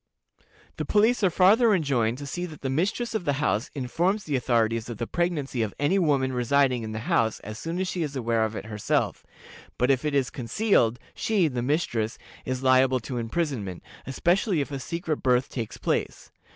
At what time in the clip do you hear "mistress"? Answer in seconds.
2.71-3.13, 11.61-12.17